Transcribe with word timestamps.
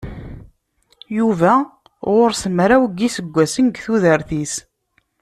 Yuba 1.17 1.53
ɣur-s 2.11 2.43
mraw 2.55 2.83
n 2.89 2.95
yiseggasen 3.01 3.65
deg 3.69 3.75
tudert-is. 3.83 4.53